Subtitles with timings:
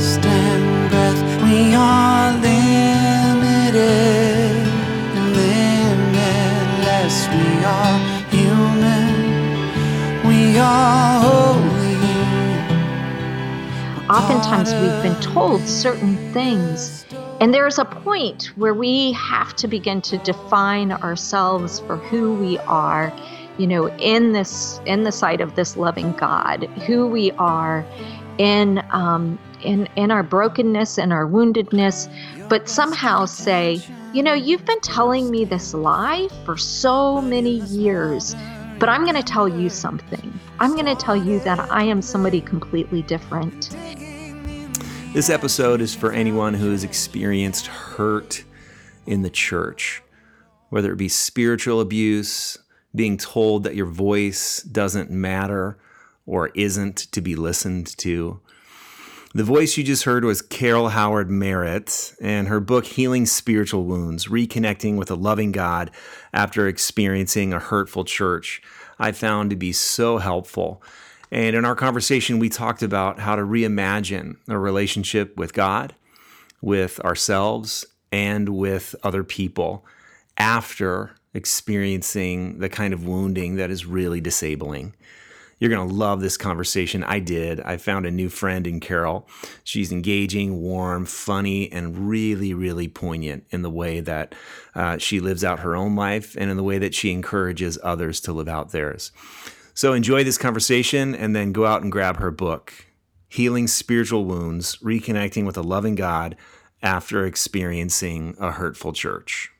[0.00, 2.32] We are
[8.30, 9.10] human.
[14.08, 17.04] Oftentimes, we've been told certain things,
[17.42, 22.56] and there's a point where we have to begin to define ourselves for who we
[22.60, 23.12] are
[23.58, 27.84] you know in this in the sight of this loving god who we are
[28.38, 32.08] in um, in in our brokenness and our woundedness
[32.48, 33.80] but somehow say
[34.12, 38.34] you know you've been telling me this lie for so many years
[38.78, 42.02] but i'm going to tell you something i'm going to tell you that i am
[42.02, 43.70] somebody completely different
[45.12, 48.44] this episode is for anyone who has experienced hurt
[49.06, 50.02] in the church
[50.70, 52.56] whether it be spiritual abuse
[52.94, 55.78] being told that your voice doesn't matter
[56.26, 58.40] or isn't to be listened to.
[59.32, 64.26] The voice you just heard was Carol Howard Merritt, and her book, Healing Spiritual Wounds
[64.26, 65.92] Reconnecting with a Loving God
[66.32, 68.60] After Experiencing a Hurtful Church,
[68.98, 70.82] I found to be so helpful.
[71.30, 75.94] And in our conversation, we talked about how to reimagine a relationship with God,
[76.60, 79.86] with ourselves, and with other people
[80.38, 84.92] after experiencing the kind of wounding that is really disabling.
[85.60, 87.04] You're going to love this conversation.
[87.04, 87.60] I did.
[87.60, 89.28] I found a new friend in Carol.
[89.62, 94.34] She's engaging, warm, funny, and really, really poignant in the way that
[94.74, 98.20] uh, she lives out her own life and in the way that she encourages others
[98.22, 99.12] to live out theirs.
[99.74, 102.86] So enjoy this conversation and then go out and grab her book,
[103.28, 106.36] Healing Spiritual Wounds Reconnecting with a Loving God
[106.82, 109.52] After Experiencing a Hurtful Church.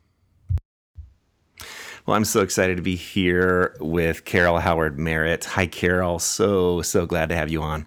[2.11, 5.45] Well, I'm so excited to be here with Carol Howard Merritt.
[5.45, 6.19] Hi, Carol.
[6.19, 7.87] So, so glad to have you on.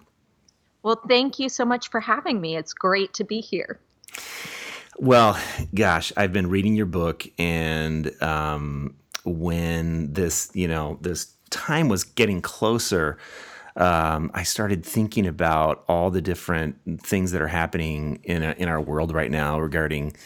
[0.82, 2.56] Well, thank you so much for having me.
[2.56, 3.78] It's great to be here.
[4.96, 5.38] Well,
[5.74, 8.94] gosh, I've been reading your book, and um,
[9.24, 13.18] when this, you know, this time was getting closer,
[13.76, 18.70] um, I started thinking about all the different things that are happening in a, in
[18.70, 20.16] our world right now regarding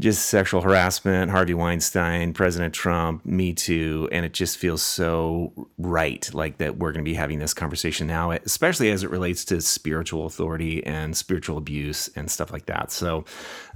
[0.00, 6.28] just sexual harassment, Harvey Weinstein, President Trump, Me Too, and it just feels so right,
[6.34, 9.60] like that we're going to be having this conversation now, especially as it relates to
[9.60, 12.90] spiritual authority and spiritual abuse and stuff like that.
[12.90, 13.24] So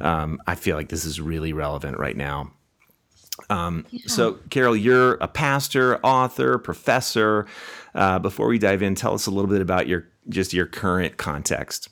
[0.01, 2.51] um, I feel like this is really relevant right now.
[3.51, 4.01] Um, yeah.
[4.07, 7.47] So, Carol, you're a pastor, author, professor.
[7.95, 11.17] Uh, before we dive in, tell us a little bit about your just your current
[11.17, 11.89] context.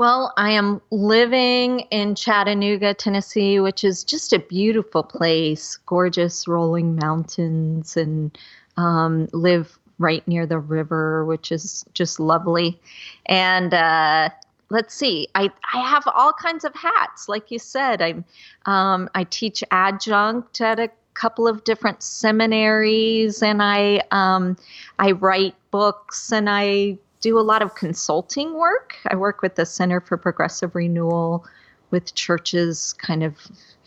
[0.00, 6.96] Well, I am living in Chattanooga, Tennessee, which is just a beautiful place, gorgeous rolling
[6.96, 8.38] mountains, and
[8.78, 12.80] um, live right near the river, which is just lovely.
[13.26, 14.30] And uh,
[14.70, 17.28] let's see, I, I have all kinds of hats.
[17.28, 18.24] Like you said, I'm
[18.64, 24.56] um, I teach adjunct at a couple of different seminaries, and I um,
[24.98, 28.96] I write books, and I do a lot of consulting work.
[29.08, 31.44] I work with the Center for Progressive Renewal
[31.90, 33.36] with churches kind of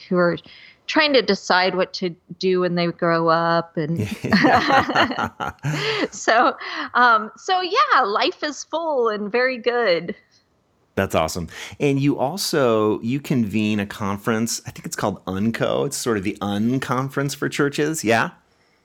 [0.08, 0.38] who are
[0.86, 4.00] trying to decide what to do when they grow up and
[6.12, 6.56] so
[6.94, 10.16] um, so yeah life is full and very good.
[10.96, 11.48] That's awesome.
[11.80, 15.86] And you also you convene a conference i think it's called unco.
[15.86, 18.04] It's sort of the unconference for churches.
[18.04, 18.32] Yeah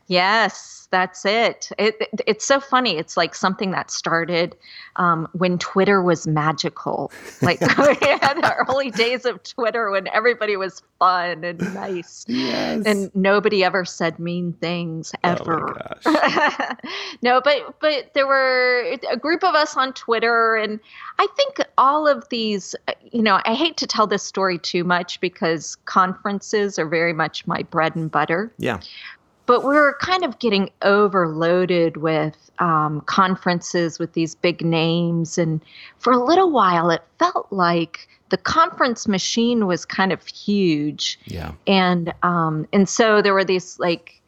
[0.08, 1.70] yes that's it.
[1.78, 2.20] It, it.
[2.26, 2.96] It's so funny.
[2.96, 4.56] It's like something that started
[4.96, 7.12] um, when Twitter was magical.
[7.42, 12.84] Like the early days of Twitter when everybody was fun and nice, yes.
[12.86, 15.96] and nobody ever said mean things oh ever.
[16.06, 16.74] Oh
[17.22, 20.80] no, but but there were a group of us on Twitter, and
[21.18, 22.74] I think all of these.
[23.10, 27.46] You know, I hate to tell this story too much because conferences are very much
[27.46, 28.52] my bread and butter.
[28.58, 28.80] Yeah
[29.48, 35.38] but we are kind of getting overloaded with um, conferences with these big names.
[35.38, 35.62] And
[35.96, 41.18] for a little while, it felt like the conference machine was kind of huge.
[41.24, 41.52] Yeah.
[41.66, 44.20] And um, and so there were these like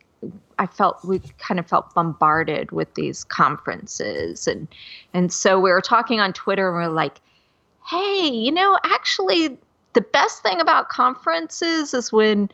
[0.58, 4.69] I felt we kind of felt bombarded with these conferences and
[5.12, 7.20] and so we were talking on Twitter and we are like,
[7.87, 9.58] hey, you know, actually
[9.93, 12.50] the best thing about conferences is when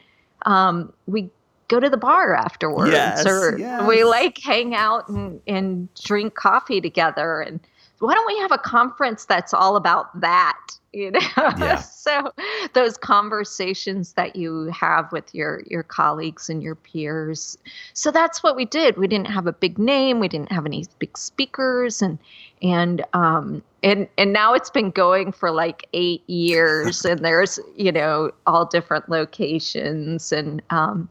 [0.47, 1.31] um, we
[1.69, 3.87] go to the bar afterwards yes, or yes.
[3.87, 7.61] we like hang out and, and drink coffee together and
[8.01, 10.59] why don't we have a conference that's all about that?
[10.97, 11.77] You know, Yeah.
[11.77, 12.33] so
[12.73, 17.59] those conversations that you have with your your colleagues and your peers.
[17.93, 18.97] So that's what we did.
[18.97, 20.21] We didn't have a big name.
[20.21, 22.19] We didn't have any big speakers, and
[22.63, 27.93] and um and and now it's been going for like eight years, and there's you
[27.93, 31.11] know all different locations, and um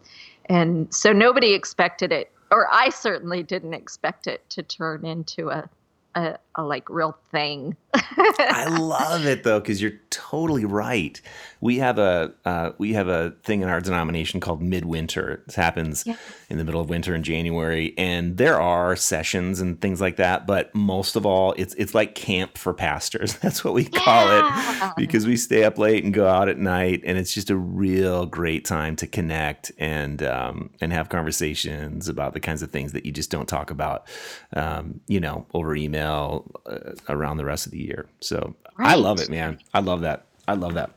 [0.49, 5.69] and so nobody expected it, or I certainly didn't expect it to turn into a
[6.15, 7.75] a, a like real thing.
[8.17, 11.19] I love it though because you're totally right.
[11.61, 15.41] We have a uh, we have a thing in our denomination called midwinter.
[15.47, 16.15] This happens Yeah.
[16.49, 20.45] in the middle of winter in January, and there are sessions and things like that.
[20.45, 23.35] But most of all, it's it's like camp for pastors.
[23.41, 24.89] That's what we call Yeah.
[24.91, 27.55] it because we stay up late and go out at night, and it's just a
[27.57, 32.91] real great time to connect and um, and have conversations about the kinds of things
[32.91, 34.07] that you just don't talk about,
[34.55, 38.07] um, you know, over email uh, around the rest of the year.
[38.19, 39.59] So I love it, man.
[39.73, 40.25] I love that.
[40.47, 40.91] I love that.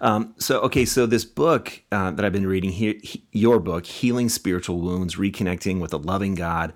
[0.00, 3.86] Um, so okay, so this book uh, that I've been reading here, he, your book,
[3.86, 6.72] "Healing Spiritual Wounds: Reconnecting with a Loving God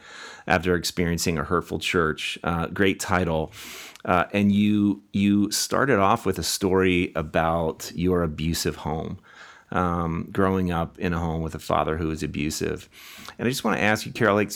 [0.46, 3.52] After Experiencing a Hurtful Church," uh, great title.
[4.04, 9.18] Uh, and you you started off with a story about your abusive home,
[9.72, 12.88] um, growing up in a home with a father who was abusive.
[13.36, 14.52] And I just want to ask you, Carol, like,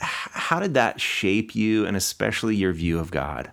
[0.00, 3.52] how did that shape you, and especially your view of God?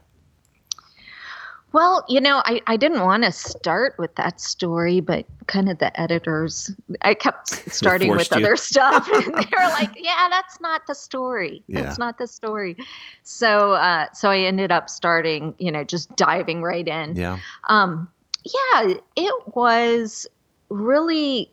[1.73, 5.77] Well, you know, I, I didn't want to start with that story, but kind of
[5.79, 6.71] the editors,
[7.01, 8.37] I kept starting with you.
[8.37, 9.07] other stuff.
[9.11, 11.63] And they were like, yeah, that's not the story.
[11.67, 11.81] Yeah.
[11.81, 12.77] That's not the story.
[13.23, 17.15] So, uh, so I ended up starting, you know, just diving right in.
[17.15, 18.09] Yeah, Um,
[18.45, 20.25] yeah, it was
[20.69, 21.51] really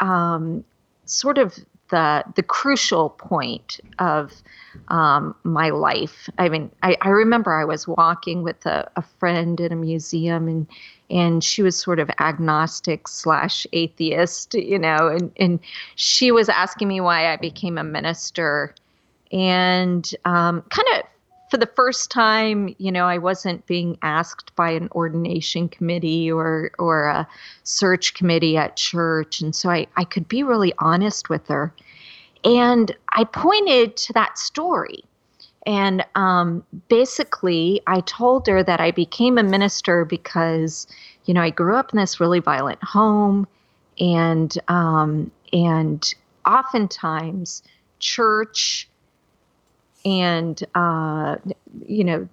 [0.00, 0.64] um,
[1.04, 1.58] sort of
[1.90, 4.32] the the crucial point of
[4.88, 6.28] um, my life.
[6.38, 10.48] I mean, I, I remember I was walking with a, a friend in a museum,
[10.48, 10.66] and
[11.10, 15.60] and she was sort of agnostic slash atheist, you know, and and
[15.96, 18.74] she was asking me why I became a minister,
[19.30, 21.02] and um, kind of
[21.54, 26.72] for the first time, you know, I wasn't being asked by an ordination committee or
[26.80, 27.28] or a
[27.62, 31.72] search committee at church, and so I I could be really honest with her,
[32.42, 35.04] and I pointed to that story.
[35.64, 40.88] And um, basically, I told her that I became a minister because,
[41.24, 43.46] you know, I grew up in this really violent home,
[44.00, 46.14] and um, and
[46.44, 47.62] oftentimes
[48.00, 48.88] church
[50.04, 51.36] and uh,
[51.86, 52.28] you know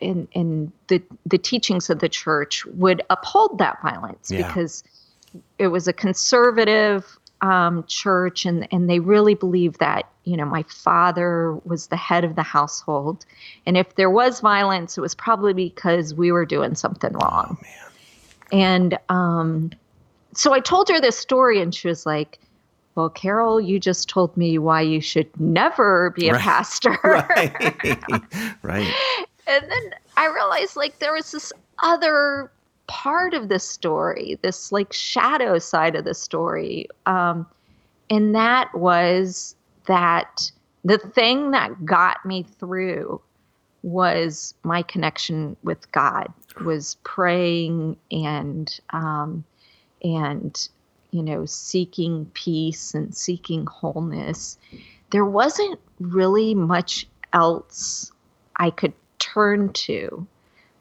[0.00, 4.46] and and the the teachings of the church would uphold that violence Yeah.
[4.46, 4.84] because
[5.58, 10.64] it was a conservative um, church and and they really believed that you know my
[10.68, 13.26] father was the head of the household.
[13.66, 17.58] And if there was violence it was probably because we were doing something wrong.
[17.60, 17.90] oh,
[18.52, 19.72] and um,
[20.34, 22.38] so I told her this story and she was like
[22.96, 26.42] well Carol you just told me why you should never be a Right.
[26.42, 27.52] pastor right,
[28.62, 28.94] right.
[29.46, 31.52] and then I realized like there was this
[31.82, 32.50] other
[32.86, 36.88] part of the story, this like shadow side of the story.
[37.06, 37.46] Um,
[38.10, 39.54] and that was
[39.86, 40.50] that
[40.84, 43.20] the thing that got me through
[43.82, 46.32] was my connection with God,
[46.64, 49.44] was praying and um,
[50.02, 50.68] and
[51.16, 54.58] you know seeking peace and seeking wholeness.
[55.10, 58.12] There wasn't really much else
[58.56, 60.26] I could turn to,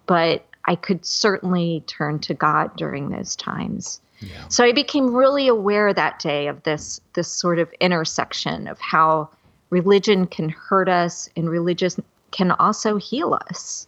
[0.06, 4.02] but I could certainly turn to God during those times.
[4.20, 4.48] Yeah.
[4.50, 9.30] So I became really aware that day of this this sort of intersection of how
[9.70, 11.92] religion can hurt us and religion
[12.32, 13.88] can also heal us.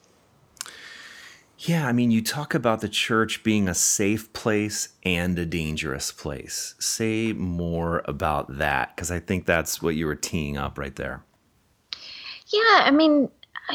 [1.60, 6.12] Yeah, I mean, you talk about the church being a safe place and a dangerous
[6.12, 6.76] place.
[6.78, 11.24] Say more about that because I think that's what you were teeing up right there.
[12.48, 13.30] Yeah, I mean,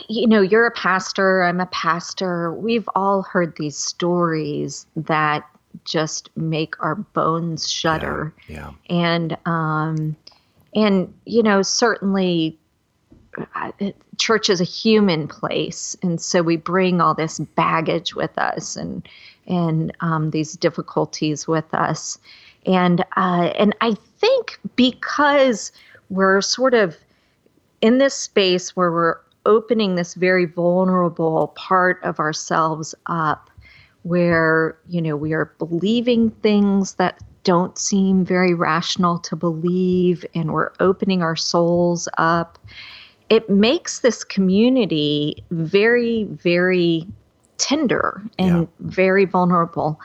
[0.08, 2.54] you know, you're a pastor, I'm a pastor.
[2.54, 5.44] We've all heard these stories that
[5.84, 8.32] just make our bones shudder.
[8.46, 8.72] Yeah.
[8.88, 10.16] and um
[10.74, 12.58] and you know certainly
[14.18, 19.08] church is a human place and so we bring all this baggage with us and
[19.46, 22.18] and um, these difficulties with us.
[22.66, 25.72] And uh, and i think because
[26.10, 26.96] we're sort of
[27.80, 33.50] in this space where we're opening this very vulnerable part of ourselves up
[34.04, 40.52] where you know we are believing things that don't seem very rational to believe and
[40.52, 42.58] we're opening our souls up
[43.32, 47.08] it makes this community very, very
[47.56, 48.64] tender and Yeah.
[48.80, 49.98] very vulnerable.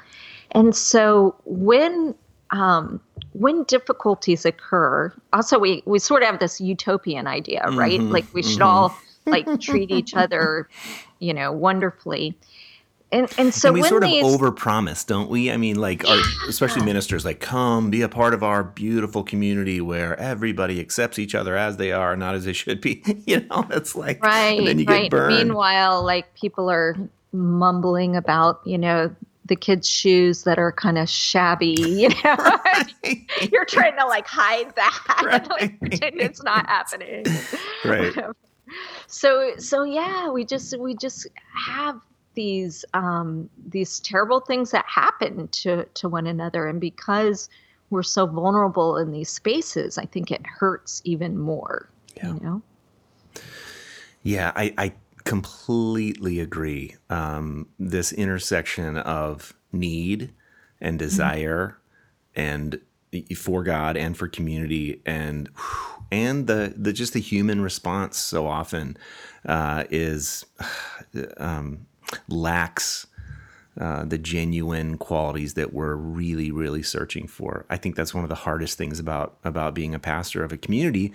[0.52, 2.16] And so when
[2.52, 3.02] um,
[3.34, 8.00] when difficulties occur, also we we sort of have this utopian idea, right?
[8.00, 8.66] Mhm, Like we should mhm.
[8.66, 8.98] all
[9.30, 10.70] like treat each other,
[11.20, 12.38] you know, wonderfully.
[13.10, 15.50] And and so and we sort of these overpromise, don't we?
[15.50, 16.18] I mean, like, our,
[16.50, 21.34] especially ministers, like, come be a part of our beautiful community where everybody accepts each
[21.34, 23.02] other as they are, not as they should be.
[23.26, 25.04] you know, it's like, right, and then you right.
[25.04, 25.36] get burned.
[25.36, 26.98] Meanwhile, like people are
[27.32, 32.60] mumbling about, you know, the kids' shoes that are kind of shabby, you know.
[33.52, 35.50] You're trying to like hide that, Right.
[35.50, 37.26] like pretend it's not happening.
[37.86, 38.14] Right.
[39.08, 41.28] so so yeah, we just we just
[41.68, 42.02] have
[42.38, 47.50] these um these terrible things that happen to to one another and because
[47.90, 51.90] we're so vulnerable in these spaces, I think it hurts even more.
[52.18, 52.34] Yeah.
[52.34, 52.62] You know?
[54.24, 56.96] Yeah, I, I completely agree.
[57.10, 60.34] Um, this intersection of need
[60.82, 61.78] and desire,
[62.36, 62.80] and
[63.36, 65.50] for God and for community, and
[66.12, 68.98] and the the just the human response so often
[69.46, 70.46] uh, is
[71.38, 71.86] um,
[72.28, 73.08] lacks.
[73.80, 77.64] Uh, the genuine qualities that we're really, really searching for.
[77.70, 80.58] I think that's one of the hardest things about about being a pastor of a
[80.58, 81.14] community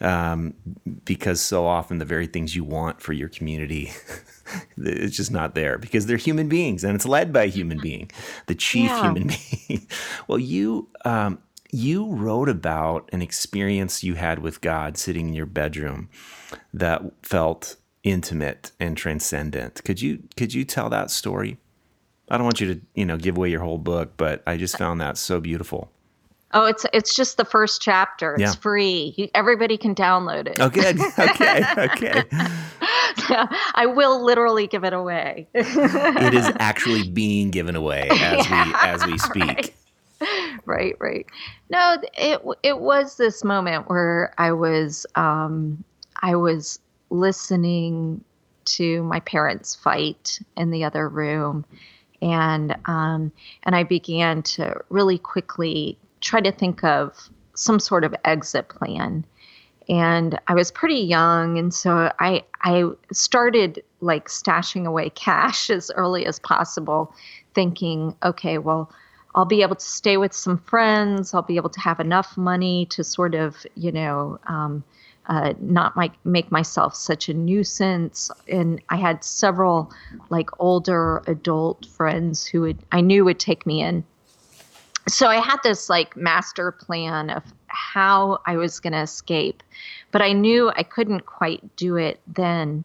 [0.00, 0.54] um,
[1.04, 3.90] because so often the very things you want for your community
[4.78, 8.08] it's just not there because they're human beings and it's led by a human being
[8.46, 9.02] the chief Yeah.
[9.02, 9.30] human
[9.68, 9.84] being
[10.28, 11.38] well you um,
[11.72, 16.08] you wrote about an experience you had with god sitting in your bedroom
[16.72, 17.74] that felt
[18.10, 21.58] intimate and transcendent could you could you tell that story
[22.30, 24.76] i don't want you to you know give away your whole book but i just
[24.78, 25.90] found that so beautiful
[26.54, 28.32] Oh, it's it's just the first chapter.
[28.32, 28.52] It's Yeah.
[28.54, 29.12] free.
[29.18, 30.56] You, everybody can download it.
[30.58, 32.22] oh good okay okay
[33.74, 35.46] I will literally give it away.
[35.52, 39.74] it is actually being given away as we as we speak.
[40.22, 40.62] Right.
[40.64, 41.26] right, right.
[41.68, 45.84] No, it it was this moment where I was um,
[46.22, 46.78] I was
[47.10, 48.24] listening
[48.64, 51.64] to my parents fight in the other room,
[52.20, 58.14] and um, and I began to really quickly try to think of some sort of
[58.24, 59.24] exit plan.
[59.88, 65.90] And I was pretty young, and so I I started like stashing away cash as
[65.94, 67.14] early as possible,
[67.54, 68.92] thinking, okay, well,
[69.34, 71.32] I'll be able to stay with some friends.
[71.32, 74.82] I'll be able to have enough money to sort of, you know, um,
[75.28, 78.30] uh, not my, make myself such a nuisance.
[78.48, 79.92] And I had several
[80.30, 84.04] like older adult friends who would I knew would take me in.
[85.06, 89.62] So I had this like master plan of how I was going to escape,
[90.10, 92.84] but I knew I couldn't quite do it then.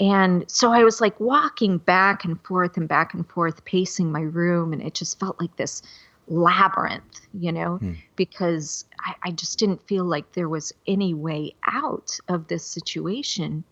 [0.00, 4.22] And so I was like walking back and forth and back and forth, pacing my
[4.22, 5.82] room, and it just felt like this
[6.28, 7.78] labyrinth, you know,
[8.16, 13.64] because I, I just didn't feel like there was any way out of this situation.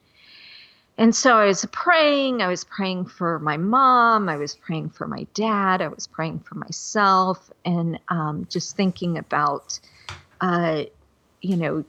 [0.98, 2.42] And so I was praying.
[2.42, 4.28] I was praying for my mom.
[4.28, 5.80] I was praying for my dad.
[5.80, 9.80] I was praying for myself, and um, just thinking about,
[10.42, 10.84] uh,
[11.40, 11.84] you know,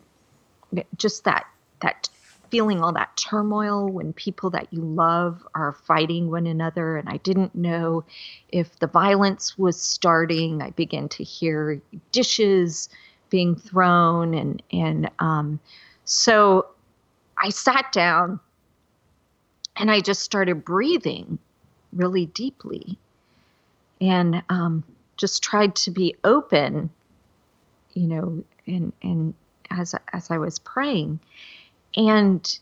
[0.98, 1.46] just that
[1.82, 2.10] that
[2.54, 6.98] feeling all that turmoil when people that you love are fighting one another.
[6.98, 8.06] And i didn't know
[8.50, 10.62] if the violence was starting.
[10.62, 11.82] I began to hear
[12.12, 12.90] dishes
[13.34, 15.60] being thrown and and um,
[16.06, 16.68] so
[17.42, 18.40] i sat down
[19.76, 21.40] and i just started breathing
[21.94, 23.00] really deeply
[24.00, 24.84] and um,
[25.18, 26.92] just tried to be open
[27.96, 29.34] you know and and
[29.72, 31.20] as as i was praying
[31.96, 32.60] and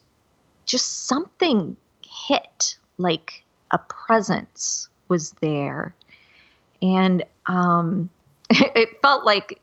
[0.66, 5.96] just something hit like a presence was there.
[6.82, 8.10] And um,
[8.50, 9.60] it felt like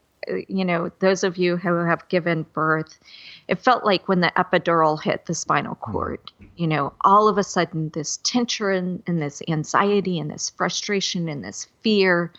[0.46, 2.98] you know those of you who have given birth
[3.46, 6.20] it felt like when the epidural hit the spinal cord
[6.56, 11.42] you know all of a sudden this tension and this anxiety and this frustration and
[11.42, 12.30] this fear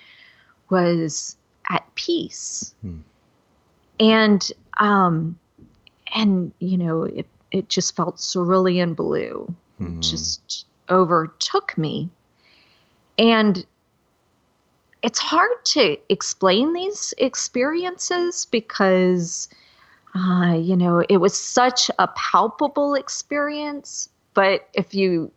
[0.69, 1.36] was
[1.69, 2.74] at peace.
[4.00, 5.38] And um
[6.13, 9.53] and you know it it just felt cerulean blue.
[9.79, 10.01] Mhm.
[10.01, 12.09] just overtook me.
[13.17, 13.65] And
[15.01, 19.47] it's hard to explain these experiences because
[20.15, 24.09] uh, you know it was such a palpable experience.
[24.33, 25.31] But if you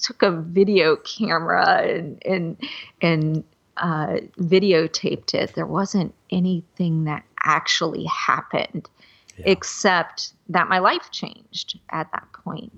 [0.00, 2.56] took a video camera and and
[3.00, 3.44] and
[3.78, 8.88] uh, videotaped it there wasn't anything that actually happened
[9.38, 9.44] Yeah.
[9.46, 12.72] except that my life changed at that point.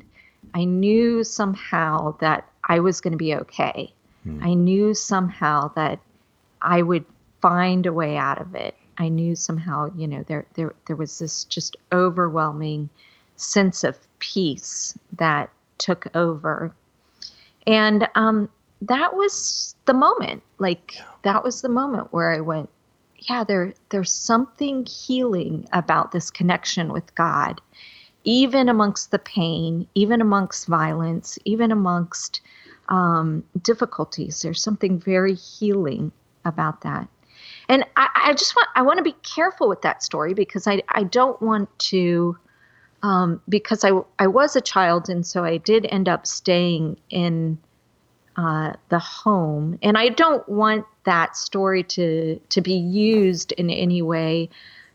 [0.54, 3.92] I knew somehow that I was going to be okay.
[4.22, 4.42] Hmm.
[4.42, 5.98] I knew somehow that
[6.62, 7.04] I would
[7.40, 8.74] find a way out of it.
[8.98, 12.88] I knew somehow, you know, there there there was this just overwhelming
[13.36, 16.74] sense of peace that took over.
[17.66, 18.48] And um,
[18.82, 20.42] that was the moment.
[20.58, 22.70] Like that was the moment where I went,
[23.28, 27.60] yeah, there there's something healing about this connection with God
[28.24, 32.40] even amongst the pain, even amongst violence, even amongst
[32.88, 34.42] um, difficulties.
[34.42, 36.10] There's something very healing
[36.44, 37.08] about that.
[37.68, 40.82] And I, I just want I want to be careful with that story because I
[40.88, 42.36] I don't want to
[43.02, 47.58] um, because I I was a child and so I did end up staying in
[48.36, 54.02] uh, the home and I don't want that story to to be used in any
[54.02, 54.48] way,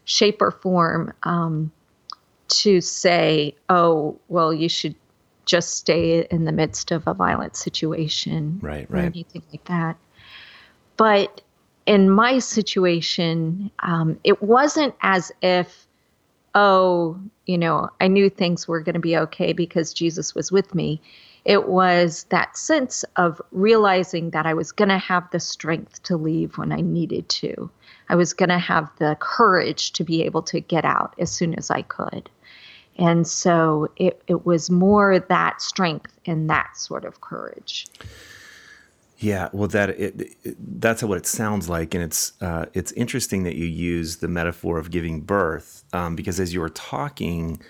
[0.06, 1.72] shape or form um,
[2.50, 4.96] to say, oh, well, you should
[5.46, 9.06] just stay in the midst of a violent situation right, right.
[9.06, 9.98] anything like that.
[10.98, 11.42] But
[11.86, 15.88] in my situation, um, it wasn't as if,
[16.54, 20.76] oh, you know, I knew things were going to be okay because Jesus was with
[20.76, 21.02] me.
[21.46, 26.18] It was that sense of realizing that I was going to have the strength to
[26.18, 27.70] leave when I needed to.
[28.10, 31.54] I was going to have the courage to be able to get out as soon
[31.56, 32.30] as I could.
[32.98, 37.88] And so it, it was more that strength and that sort of courage.
[39.20, 43.44] Yeah, well, that it, it, that's what it sounds like, and it's uh, it's interesting
[43.44, 47.62] that you use the metaphor of giving birth um, because as you were talking,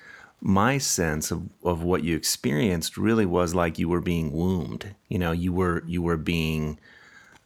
[0.41, 4.95] my sense of, of what you experienced really was like you were being wombed.
[5.07, 6.79] You know, you were you were being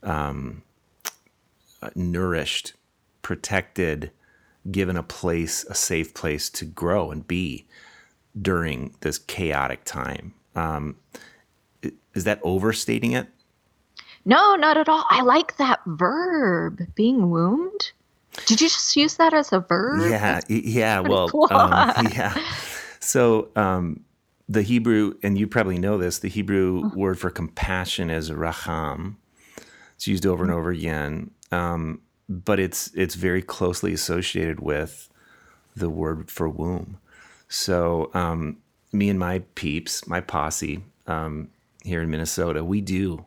[0.04, 0.64] um,
[1.82, 2.74] uh, nourished,
[3.22, 4.12] protected,
[4.72, 7.66] given a place, a safe place to grow and be
[8.40, 10.34] during this chaotic time.
[10.56, 10.98] Um,
[12.14, 13.28] is that overstating it?
[14.26, 15.06] No, not at all.
[15.10, 17.92] I like that verb, being wombed.
[18.46, 20.10] Did you just use that as a verb?
[20.10, 21.00] Yeah, yeah.
[21.02, 22.34] Well, um, yeah.
[23.04, 24.06] So um,
[24.48, 27.00] the Hebrew, and you probably know this, the Hebrew mm-hmm.
[27.00, 29.16] word for compassion is racham.
[29.96, 30.60] It's used over and mm-hmm.
[30.60, 31.32] over again.
[31.52, 35.10] Um, but it's it's very closely associated with
[35.76, 36.98] the word for womb.
[37.50, 38.58] So um,
[38.92, 41.50] me and my peeps, my posse um,
[41.84, 43.26] here in Minnesota, we do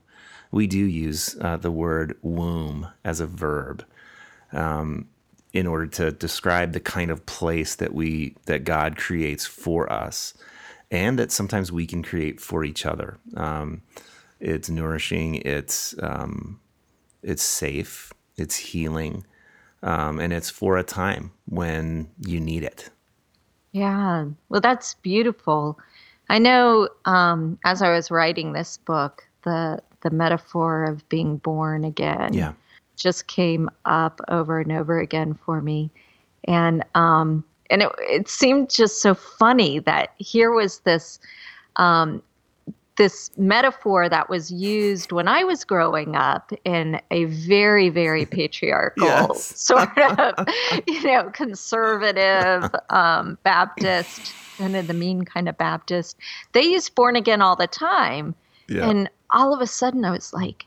[0.50, 3.84] we do use uh, the word womb as a verb
[4.52, 5.08] um,
[5.56, 10.34] in order to describe the kind of place that we that God creates for us,
[10.90, 13.18] and that sometimes we can create for each other.
[13.36, 13.82] Um,
[14.40, 15.36] it's nourishing.
[15.36, 16.60] It's um,
[17.22, 19.24] it's safe it's healing,
[19.82, 22.90] um, and it's for a time when you need it.
[23.72, 25.78] Yeah, well, that's beautiful.
[26.28, 31.84] I know um, as I was writing this book, the the metaphor of being born
[31.84, 32.52] again yeah.
[32.96, 35.90] Just came up over and over again for me,
[36.44, 41.18] and um, and it it seemed just so funny that here was this
[41.76, 42.22] um,
[42.96, 49.34] this metaphor that was used when I was growing up in a very, very patriarchal
[49.34, 50.48] sort of,
[50.86, 56.16] you know, conservative um, Baptist, of the mean kind of Baptist.
[56.52, 58.34] They use born again all the time.
[58.68, 58.88] Yeah.
[58.88, 60.66] And all of a sudden I was like,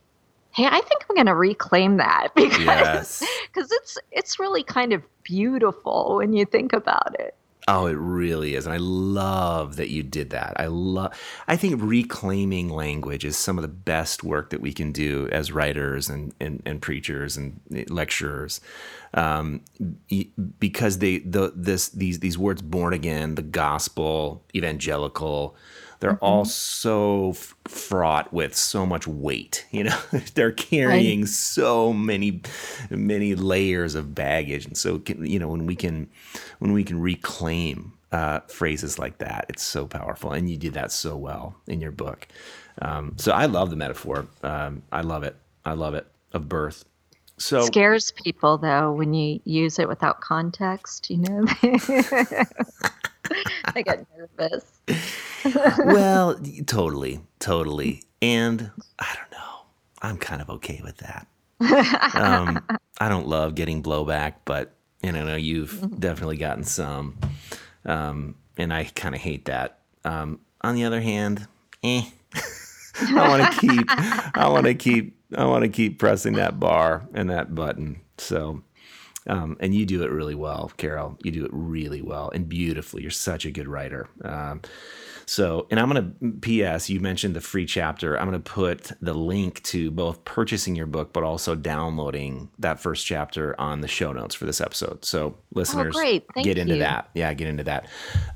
[0.60, 3.24] hey, I think I'm going to reclaim that because yes.
[3.54, 7.36] cause it's, it's really kind of beautiful when you think about it.
[7.68, 8.66] Oh, it really is.
[8.66, 10.54] And I love that you did that.
[10.58, 11.14] I love
[11.48, 15.52] I think reclaiming language is some of the best work that we can do as
[15.52, 18.60] writers and and, and preachers and lecturers.
[19.14, 19.62] Um,
[20.58, 25.56] because they the this these these words born again, the gospel, evangelical,
[26.00, 26.26] they're mm-hmm.
[26.26, 29.98] all so f- fraught with so much weight you know?
[30.34, 32.42] They're carrying so many
[32.90, 34.66] many layers of baggage.
[34.66, 36.10] And so you know when we can
[36.60, 40.32] when we can reclaim uh, phrases like that it's so powerful.
[40.32, 42.28] And you did that so well in your book.
[42.82, 44.28] Um, so i love the metaphor.
[44.44, 45.36] Um, i love it.
[45.66, 46.08] I love it.
[46.32, 46.86] Of birth.
[47.38, 51.46] So scares people though when you use it without context you know
[53.76, 54.80] i get nervous
[55.86, 58.04] well, totally, totally.
[58.22, 59.66] And I don't know.
[60.02, 61.28] I'm kind of okay with that.
[62.14, 62.62] Um,
[63.00, 65.96] I don't love getting blowback, but I know you've mm-hmm.
[65.96, 67.18] definitely gotten some,
[67.86, 69.80] um, and I kind of hate that.
[70.06, 71.48] Um, on the other hand,
[71.84, 72.04] eh.
[73.02, 73.86] I want to keep.
[74.36, 75.18] I want to keep.
[75.38, 78.02] I want to keep pressing that bar and that button.
[78.18, 78.64] So,
[79.28, 81.18] Um, and you do it really well, Carol.
[81.24, 83.02] You do it really well and beautifully.
[83.02, 84.10] You're such a good writer.
[84.24, 84.62] Um,
[85.30, 88.20] so, and I'm going to, P.S., you mentioned the free chapter.
[88.20, 92.80] I'm going to put the link to both purchasing your book, but also downloading that
[92.80, 95.06] first chapter on the show notes for this episode.
[95.06, 96.20] So, listeners, oh.
[96.42, 96.80] Get into you.
[96.80, 97.12] that.
[97.14, 97.88] Yeah, get into that.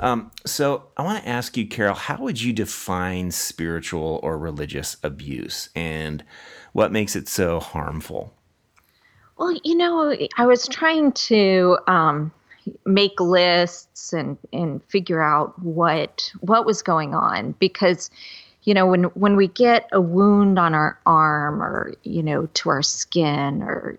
[0.02, 4.98] Um, so, I want to ask you, Carol, how would you define spiritual or religious
[5.02, 6.24] abuse and
[6.74, 8.36] what makes it so harmful?
[9.44, 12.32] Well, you know, I was trying to um,
[12.86, 18.10] make lists and and figure out what what was going on because
[18.64, 22.70] you know when when we get a wound on our arm or you know to
[22.70, 23.98] our skin or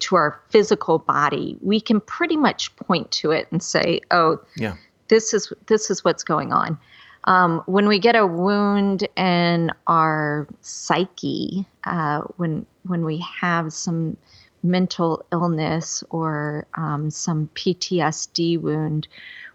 [0.00, 4.74] to our physical body we can pretty much point to it and say oh yeah.
[5.08, 6.78] this is this is what's going on.
[7.24, 14.18] Um, when we get a wound in our psyche uh, when when we have some
[14.62, 19.08] mental illness or um, some PTSD wound,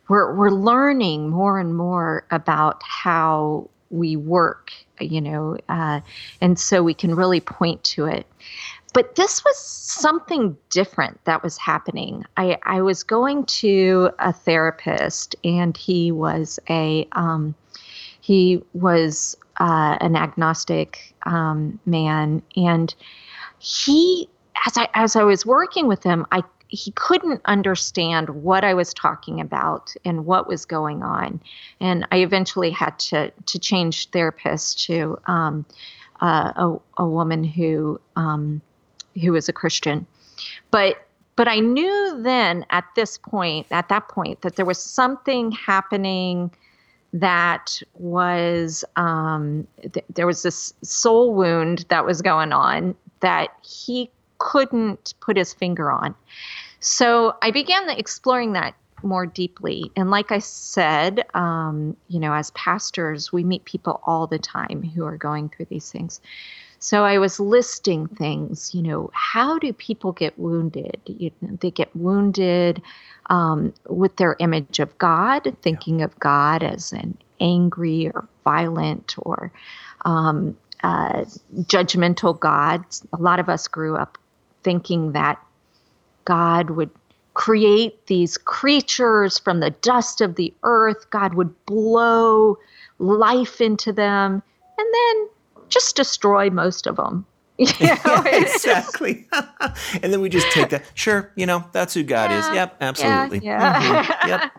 [0.07, 6.01] we're, we're learning more and more about how we work, you know, uh,
[6.41, 8.25] and so we can really point to it.
[8.93, 12.25] But this was something different that was happening.
[12.35, 17.53] I, I was going to a therapist, and he was a um,
[18.21, 22.93] he was uh, an agnostic um, man, and
[23.59, 24.29] he
[24.65, 28.93] as I as I was working with him, I he couldn't understand what I was
[28.93, 31.39] talking about and what was going on,
[31.79, 35.65] and I eventually had to to change therapists to um,
[36.21, 38.61] uh, a a woman who um,
[39.21, 40.05] who was a Christian,
[40.71, 45.51] but but I knew then at this point at that point that there was something
[45.51, 46.51] happening
[47.13, 54.11] that was um, th- there was this soul wound that was going on that he
[54.37, 56.15] couldn't put his finger on.
[56.79, 59.91] So I began exploring that more deeply.
[59.95, 64.83] And like I said, um, you know, as pastors, we meet people all the time
[64.83, 66.19] who are going through these things.
[66.79, 70.99] So I was listing things, you know, how do people get wounded?
[71.05, 72.81] You they get wounded
[73.29, 76.05] um, with their image of God, thinking yeah.
[76.05, 79.51] of God as an angry or violent or
[80.05, 81.25] um, uh,
[81.61, 82.85] judgmental God.
[83.11, 84.19] A lot of us grew up
[84.63, 85.41] thinking that
[86.25, 86.89] God would
[87.37, 92.57] create these creatures from the dust of the earth, God would blow
[92.97, 94.41] life into them,
[94.77, 95.29] and then
[95.69, 97.25] just destroy most of them.
[97.59, 97.73] You know,
[98.05, 99.27] yeah, exactly.
[100.03, 100.85] and then we just take that.
[100.93, 102.55] Sure, you know that's who God yeah, is.
[102.55, 103.39] Yep, absolutely.
[103.43, 103.81] Yeah.
[103.81, 104.03] yeah.
[104.03, 104.27] Mm-hmm.
[104.29, 104.51] Yep.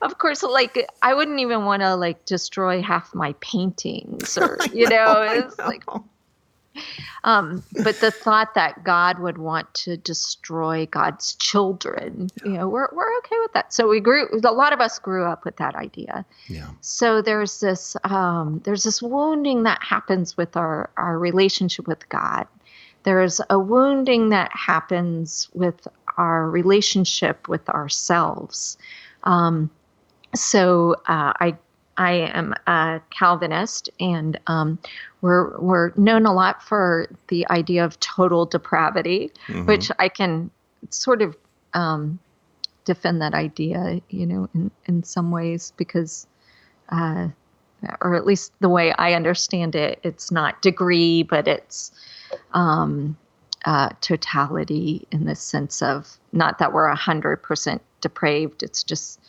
[0.00, 4.88] of course, like I wouldn't even want to like destroy half my paintings, or you
[4.88, 5.84] know, know it's like
[7.24, 12.88] um, but the thought that God would want to destroy God's children, you know, we're,
[12.92, 13.72] we're okay with that.
[13.72, 16.24] So we grew, a lot of us grew up with that idea.
[16.48, 16.68] Yeah.
[16.80, 22.46] So there's this, um, there's this wounding that happens with our, our relationship with God.
[23.04, 25.86] There's a wounding that happens with
[26.16, 28.76] our relationship with ourselves.
[29.24, 29.70] Um,
[30.34, 31.56] so uh, I
[31.98, 34.78] I am a Calvinist, and um,
[35.20, 39.66] we're we're known a lot for the idea of total depravity, mm-hmm.
[39.66, 40.50] which I can
[40.90, 41.36] sort of
[41.74, 42.20] um,
[42.84, 46.28] defend that idea, you know, in in some ways because,
[46.88, 47.28] uh,
[48.00, 51.90] or at least the way I understand it, it's not degree, but it's
[52.54, 53.16] um,
[53.64, 58.62] uh, totality in the sense of not that we're a hundred percent depraved.
[58.62, 59.20] It's just,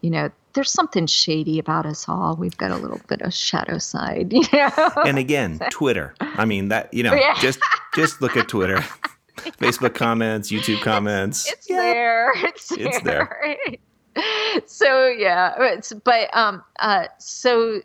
[0.00, 2.34] you know, there's something shady about us all.
[2.34, 4.90] We've got a little bit of shadow side, you know.
[5.04, 6.14] And again, Twitter.
[6.18, 7.38] I mean that you know, yeah.
[7.40, 7.60] just
[7.94, 8.78] just look at Twitter.
[9.36, 11.46] Facebook comments, YouTube comments.
[11.46, 11.76] It's, it's yeah.
[11.76, 12.32] there.
[12.36, 13.56] It's, it's there.
[13.66, 14.62] there.
[14.66, 17.82] so yeah, it's but um uh so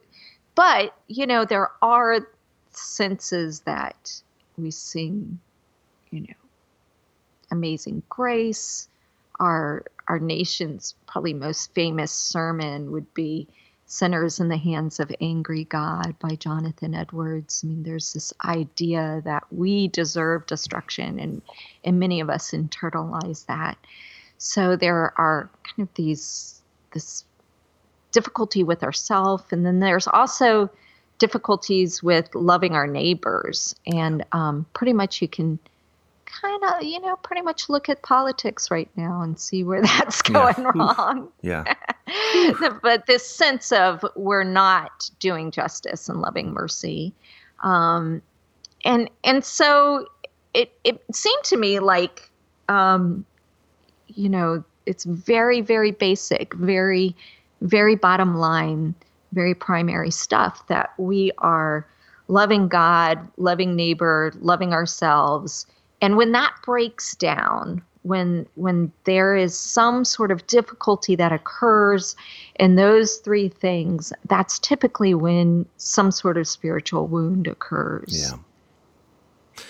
[0.56, 2.26] but you know there are
[2.72, 4.22] senses that
[4.58, 5.40] we sing,
[6.10, 6.34] you know,
[7.52, 8.88] amazing grace,
[9.42, 13.48] our our nation's probably most famous sermon would be
[13.86, 17.62] Sinners in the Hands of Angry God by Jonathan Edwards.
[17.62, 21.42] I mean, there's this idea that we deserve destruction, and,
[21.84, 23.78] and many of us internalize that.
[24.38, 26.62] So there are kind of these,
[26.94, 27.26] this
[28.14, 30.70] difficulty with ourselves, and then there's also
[31.20, 33.76] difficulties with loving our neighbors.
[33.86, 35.60] And um, pretty much you can
[36.42, 40.22] kind of, you know, pretty much look at politics right now and see where that's
[40.22, 40.72] going yeah.
[40.76, 41.30] wrong.
[41.42, 41.74] Yeah.
[42.82, 47.14] but this sense of we're not doing justice and loving mercy.
[47.64, 48.22] Um,
[48.84, 50.08] and and so
[50.54, 52.32] it it seemed to me like
[52.70, 53.26] um,
[54.08, 57.16] you know, it's very, very basic, very,
[57.62, 58.96] very bottom line,
[59.32, 61.86] very primary stuff that we are
[62.28, 65.66] loving God, loving neighbor, loving ourselves.
[66.02, 72.16] And when that breaks down, when when there is some sort of difficulty that occurs
[72.56, 78.10] in those three things, that's typically when some sort of spiritual wound occurs.
[78.12, 78.38] Yeah.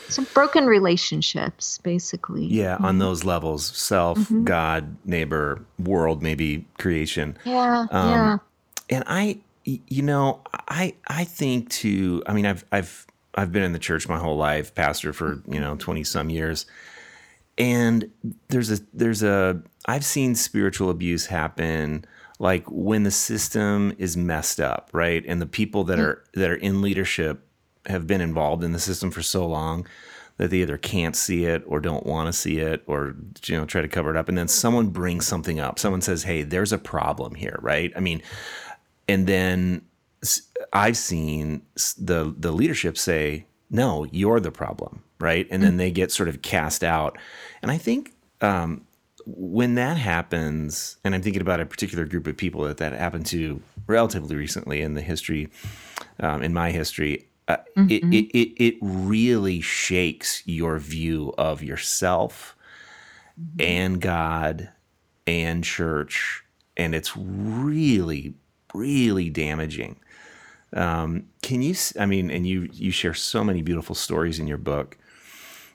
[0.08, 2.46] Some broken relationships, basically.
[2.46, 7.38] Yeah, on those levels self, God, neighbor, world, maybe creation.
[7.44, 7.88] Yeah.
[7.92, 8.38] Um, yeah.
[8.90, 12.24] And i you know, I, I think too.
[12.26, 15.60] I mean, I've, I've, I've been in the church my whole life, pastor for you
[15.60, 16.66] know twenty some years,
[17.58, 18.10] and
[18.50, 22.06] there's a, there's a, I've seen spiritual abuse happen
[22.40, 25.24] like when the system is messed up, right?
[25.28, 26.06] And the people that hmm.
[26.06, 27.46] are that are in leadership
[27.86, 29.88] have been involved in the system for so long
[30.38, 33.16] that they either can't see it or don't want to see it or
[33.46, 34.28] you know try to cover it up.
[34.28, 35.78] And then someone brings something up.
[35.78, 37.94] Someone says hey there's a problem here right?
[37.96, 38.24] I mean
[39.08, 39.84] and then
[40.74, 41.62] i've seen
[41.98, 45.48] the the leadership say no you're the problem right?
[45.52, 47.18] And then they get sort of cast out.
[47.62, 48.86] And i think um,
[49.28, 53.28] when that happens and i'm thinking about a particular group of people that that happened
[53.28, 55.48] to relatively recently in the history
[56.20, 62.56] um, in my history uh, it, it, it, it really shakes your view of yourself
[63.60, 64.70] and God
[65.28, 66.44] and church.
[66.78, 68.36] And it's really,
[68.74, 69.98] really damaging.
[70.74, 74.48] Um, can you, s- I mean, and you, you share so many beautiful stories in
[74.48, 74.98] your book.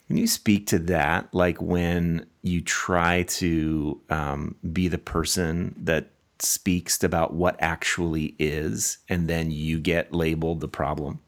[0.08, 1.28] Can you speak to that?
[1.34, 8.98] Like when you try to um, be the person that speaks about what actually is,
[9.08, 11.18] and then you get labeled the problem?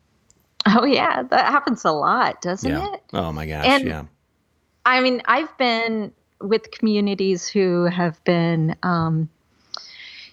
[0.66, 2.92] Oh yeah, that happens a lot, doesn't Yeah.
[2.94, 3.02] it?
[3.12, 3.66] Oh my gosh.
[3.66, 4.04] And- yeah.
[4.85, 9.28] I mean, I've been with communities who have been, um,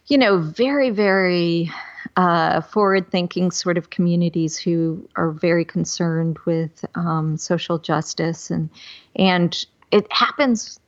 [0.08, 1.72] you know, very, very
[2.18, 8.70] uh, forward-thinking sort of communities who are very concerned with um, social justice, and
[9.16, 10.80] and it happens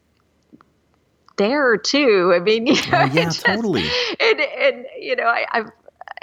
[1.37, 2.33] there too.
[2.35, 3.85] I mean, you know, it yeah, just- totally.
[4.19, 5.71] and and you know I, I've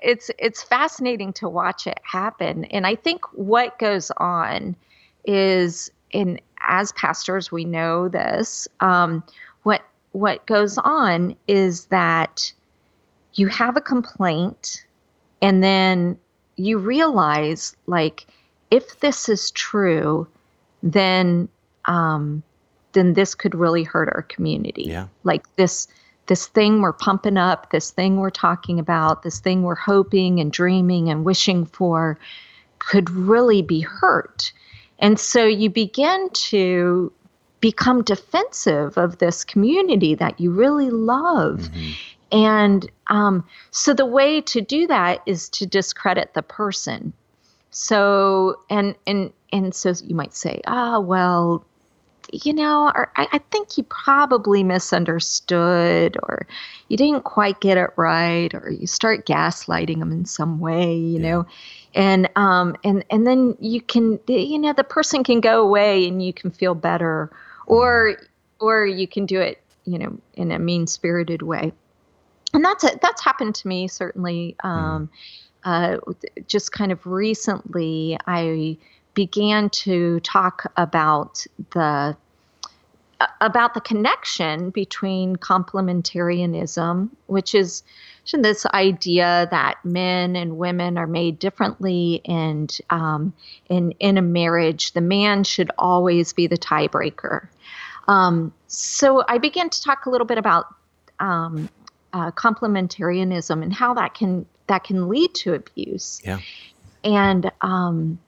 [0.03, 4.77] it's it's fascinating to watch it happen and i think what goes on
[5.25, 9.23] is in as pastors we know this um,
[9.63, 12.53] what what goes on is that
[13.35, 14.85] you have a complaint
[15.45, 16.19] and then
[16.57, 18.27] you realize like
[18.71, 20.27] if this is true
[20.83, 21.49] then
[21.87, 22.43] um,
[22.93, 24.85] then this could really hurt our community.
[24.89, 25.09] Yeah.
[25.25, 25.87] like this
[26.27, 30.51] this thing we're pumping up this thing we're talking about this thing we're hoping and
[30.51, 32.19] dreaming and wishing for
[32.79, 34.53] could really be hurt.
[34.99, 37.13] And so you begin to
[37.61, 41.69] become defensive of this community that you really love.
[42.31, 47.13] And um, so the way to do that is to discredit the person.
[47.71, 51.65] So and and and so you might say ah well
[52.33, 56.47] you know, or I, I think you probably misunderstood, or
[56.89, 61.19] you didn't quite get it right, or you start gaslighting them in some way, you
[61.19, 61.47] know,
[61.95, 66.25] and um, and and then you can, you know, the person can go away and
[66.25, 67.31] you can feel better,
[67.67, 68.17] or
[68.61, 71.73] or you can do it, you know, in a mean spirited way,
[72.55, 73.01] and that's it.
[73.01, 74.57] That's happened to me certainly.
[74.65, 75.11] Um,
[75.65, 75.97] uh,
[76.47, 78.77] just kind of recently, I
[79.15, 82.17] began to talk about the
[83.41, 87.83] about the connection between complementarianism, which is
[88.33, 93.33] this idea that men and women are made differently, and um,
[93.69, 97.49] in in a marriage, the man should always be the tiebreaker.
[98.09, 100.67] Um, so I began to talk a little bit about
[101.21, 101.71] um,
[102.15, 106.23] uh, complementarianism and how that can that can lead to abuse.
[106.25, 106.39] Yeah.
[107.03, 108.19] And um,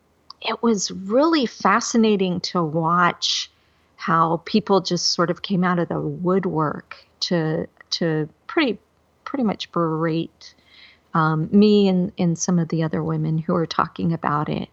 [0.42, 3.50] it was really fascinating to watch
[3.94, 8.78] how people just sort of came out of the woodwork to to pretty
[9.24, 10.54] pretty much berate
[11.14, 14.68] um, me and, and some of the other women who were talking about it.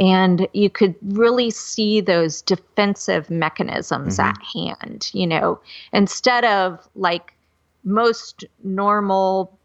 [0.00, 5.60] And you could really see those defensive mechanisms at hand, you know,
[5.92, 7.33] instead of like
[7.84, 9.56] most normal,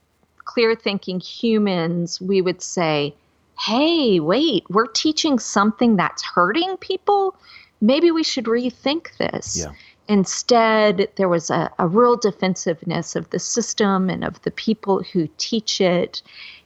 [0.45, 3.13] clear thinking humans, we would say,
[3.60, 7.36] hey, wait, we're teaching something that's hurting people.
[7.82, 9.58] Maybe we should rethink this.
[9.60, 9.71] Yeah.
[10.08, 15.27] Instead, there was a, a real defensiveness of the system and of the people who
[15.38, 16.21] teach it.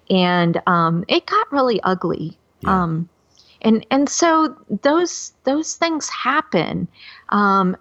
[0.10, 2.38] And um, it got really ugly.
[2.62, 2.84] Yeah.
[2.84, 3.10] Um,
[3.63, 6.88] and and so those those things happen,
[7.30, 7.78] um,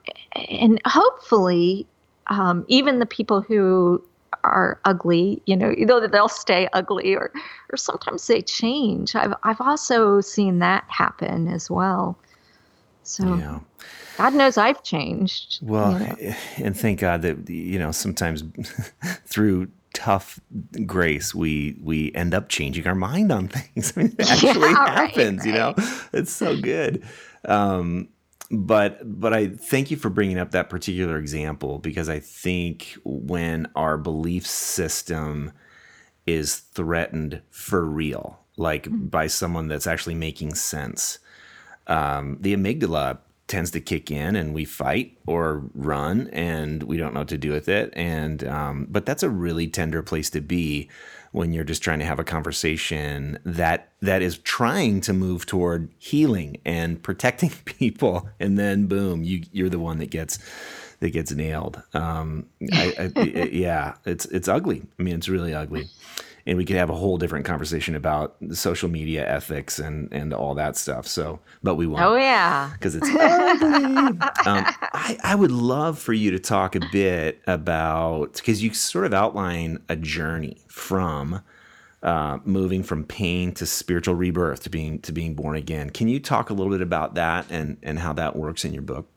[0.48, 1.86] and hopefully
[2.28, 4.02] um, even the people who
[4.44, 7.30] are ugly, you know, you know that they'll stay ugly or
[7.70, 9.14] or sometimes they change.
[9.14, 12.18] I've I've also seen that happen as well.
[13.02, 13.60] So Yeah.
[14.18, 15.58] God knows I've changed.
[15.62, 16.34] Well, you know.
[16.58, 18.42] and thank God that you know sometimes
[19.26, 20.40] through tough
[20.86, 23.92] grace we we end up changing our mind on things.
[23.96, 25.46] I mean, it actually Yeah, right, happens.
[25.46, 25.74] You know,
[26.12, 27.02] it's so good.
[27.46, 28.08] Um,
[28.52, 33.66] but but I thank you for bringing up that particular example because I think when
[33.74, 35.52] our belief system
[36.26, 41.18] is threatened for real, like by someone that's actually making sense,
[41.86, 47.14] um, the amygdala tends to kick in and we fight or run and we don't
[47.14, 47.90] know what to do with it.
[47.96, 50.90] And um, but that's a really tender place to be
[51.32, 55.90] when you're just trying to have a conversation that that is trying to move toward
[55.98, 58.28] healing and protecting people.
[58.38, 60.38] And then boom you you're the one that gets
[61.00, 61.82] that gets nailed.
[61.94, 63.20] Um, I, I,
[63.52, 64.82] yeah it's it's ugly.
[64.98, 65.88] I mean it's really ugly
[66.46, 70.54] and we could have a whole different conversation about social media ethics and and all
[70.54, 71.06] that stuff.
[71.06, 72.70] So, but we won't oh yeah.
[72.72, 73.18] because it's ugly.
[74.46, 79.06] um, I, I would love for you to talk a bit about because you sort
[79.06, 81.42] of outline a journey from
[82.02, 85.90] uh, moving from pain to spiritual rebirth to being to being born again.
[85.90, 88.82] Can you talk a little bit about that and and how that works in your
[88.82, 89.08] book?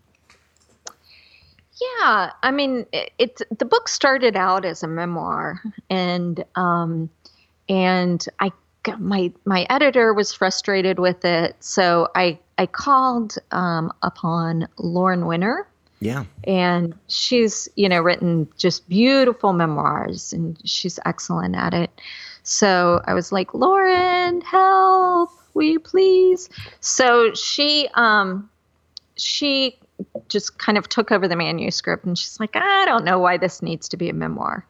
[1.82, 7.10] Yeah, I mean, it, it the book started out as a memoir, and um,
[7.70, 8.52] and I
[9.00, 15.68] my my editor was frustrated with it, so I I called um, upon Lauren Winner,
[16.00, 21.90] Yeah, and she's you know written just beautiful memoirs, and she's excellent at it.
[22.44, 26.50] So I was like, Lauren, help, will you please?
[26.80, 28.50] So she um
[29.18, 29.78] she
[30.28, 33.62] just kind of took over the manuscript and she's like i don't know why this
[33.62, 34.66] needs to be a memoir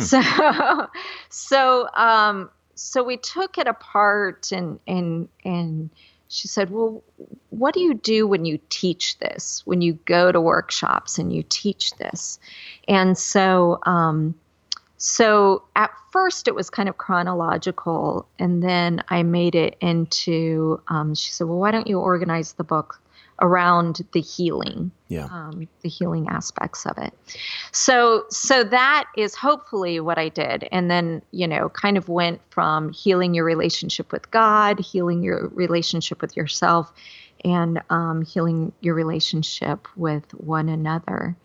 [0.00, 0.20] so
[1.30, 5.90] so um so we took it apart and and and
[6.28, 7.02] she said well
[7.50, 9.62] what do you do when you teach this?
[9.64, 12.38] When you go to workshops and you teach this?
[12.86, 14.34] And so um
[14.98, 21.14] so at first it was kind of chronological and then i made it into um,
[21.14, 23.00] she said well why don't you organize the book
[23.40, 27.14] around the healing yeah, um, the healing aspects of it.
[27.70, 30.68] So so that is hopefully what i did.
[30.72, 35.48] And then you know kind of went from healing your relationship with god healing your
[35.48, 36.92] relationship with yourself
[37.44, 41.36] and um, healing your relationship with one another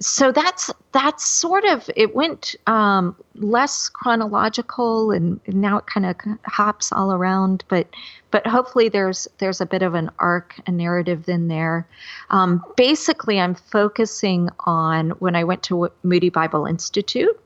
[0.00, 6.16] so that's that's sort of it went um, less chronological and now it kind of
[6.46, 7.86] hops all around but
[8.30, 11.86] but hopefully there's there's a bit of an arc a narrative in there.
[12.30, 17.38] Um, basically i'm focusing on when i went to moody bible institute.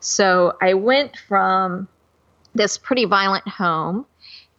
[0.00, 1.88] So i went from
[2.54, 4.06] this pretty violent home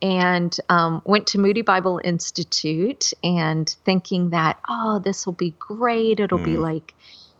[0.03, 6.19] and um, went to Moody Bible Institute and thinking that, oh, this will be great.
[6.19, 6.93] It'll be like,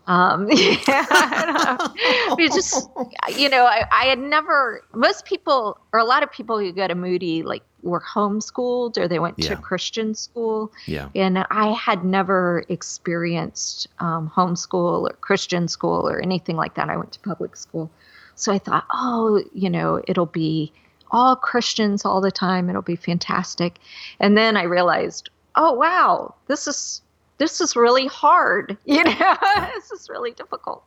[0.08, 2.38] um, yeah, I don't know.
[2.45, 2.89] It just,
[3.38, 6.88] you know, I, I had never, most people, or a lot of people who go
[6.88, 9.49] to Moody, like, were homeschooled or they went Yeah.
[9.49, 10.71] to Christian school.
[10.88, 16.89] yeah, And I had never experienced um, homeschool or Christian school or anything like that.
[16.89, 17.91] I went to public school.
[18.36, 20.71] So I thought, oh, you know, it'll be
[21.13, 22.69] all Christians all the time.
[22.69, 23.78] It'll be fantastic.
[24.19, 26.99] And then I realized, oh, wow, this is.
[27.39, 29.38] This is really hard, you know.
[29.76, 30.84] this is really difficult.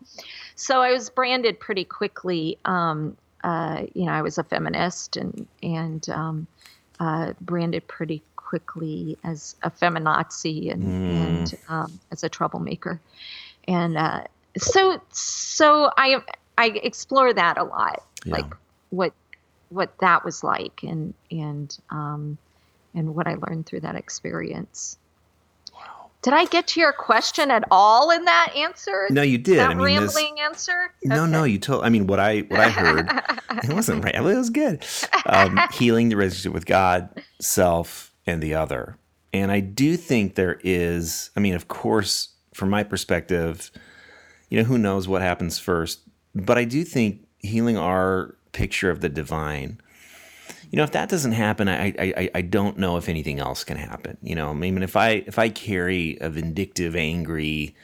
[0.55, 2.57] So I was branded pretty quickly.
[2.65, 6.47] Um, uh, you know, I was a feminist and and um,
[7.01, 13.01] uh, branded pretty quickly as a feminazi and, and um, as a troublemaker.
[13.67, 14.23] And uh,
[14.57, 16.23] so so I
[16.57, 18.35] I explore that a lot, Yeah.
[18.35, 18.55] like
[18.91, 19.13] what
[19.69, 22.39] what that was like and and um,
[22.95, 24.99] and what I learned through that experience.
[25.75, 26.11] wow.
[26.23, 29.07] Did I get to your question at all in that answer?
[29.11, 29.59] No, you did.
[29.59, 30.93] That I mean, this- rambling answer?
[31.05, 31.85] No, no, you told.
[31.85, 33.09] I mean, what I what I heard,
[33.65, 34.15] it wasn't right.
[34.15, 34.85] It was good.
[35.27, 38.97] Um, healing the relationship with God, self, and the other.
[39.33, 41.31] And I do think there is.
[41.37, 43.71] I mean, of course, from my perspective,
[44.49, 46.01] you know, who knows what happens first.
[46.35, 49.79] But I do think healing our picture of the divine.
[50.71, 53.65] You know, if that doesn't happen, I, I I- I don't know if anything else
[53.65, 54.17] can happen.
[54.23, 57.75] You know, I mean, if I if I carry a vindictive, angry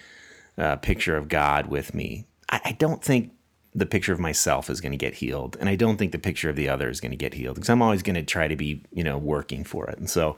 [0.59, 3.33] uh, picture of God with me, I, I don't think
[3.75, 6.51] the picture of myself is going to get healed, and I don't think the picture
[6.51, 8.57] of the other is going to get healed because I'm always going to try to
[8.57, 9.99] be, you know, working for it.
[9.99, 10.37] And so,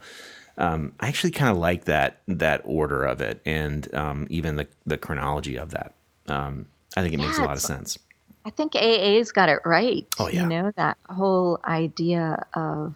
[0.57, 4.67] um, I actually kind of like that that order of it, and um, even the
[4.85, 5.93] the chronology of that.
[6.27, 6.67] Um,
[6.97, 7.97] I think it makes a lot of sense.
[8.45, 10.05] I think AA's got it right.
[10.19, 10.43] Oh, yeah.
[10.43, 12.95] You know, that whole idea of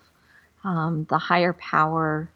[0.64, 2.30] um, the higher power.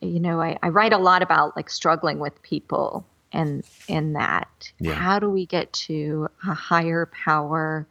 [0.00, 4.70] You know, I, I write a lot about like struggling with people and in that.
[4.78, 4.92] Yeah.
[4.94, 7.86] How do we get to a higher power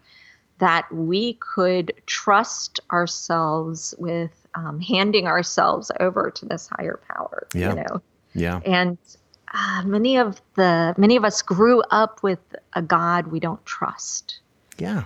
[0.60, 7.48] that we could trust ourselves with um, handing ourselves over to this higher power?
[7.54, 7.70] Yeah.
[7.70, 8.02] You know,
[8.34, 8.62] Yeah.
[8.66, 8.98] and
[9.54, 12.40] uh, many of the many of us grew up with
[12.74, 14.40] a God we don't trust.
[14.78, 15.06] Yeah.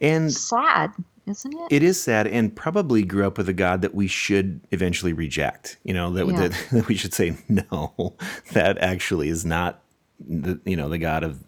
[0.00, 0.92] And sad,
[1.26, 1.66] isn't it?
[1.70, 5.78] it is sad, and probably grew up with a God that we should eventually reject.
[5.84, 6.48] You know that, Yeah.
[6.48, 8.14] that, that we should say no.
[8.52, 9.82] That actually is not
[10.26, 11.44] the you know the God of